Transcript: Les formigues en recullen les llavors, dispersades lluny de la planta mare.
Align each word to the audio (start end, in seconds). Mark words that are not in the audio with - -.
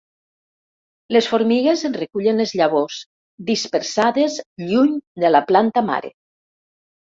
Les 1.15 1.27
formigues 1.33 1.83
en 1.89 1.95
recullen 1.97 2.41
les 2.43 2.55
llavors, 2.61 2.97
dispersades 3.51 4.41
lluny 4.73 4.99
de 5.27 5.35
la 5.37 5.45
planta 5.53 5.87
mare. 5.95 6.15